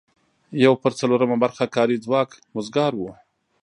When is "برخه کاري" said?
1.43-1.97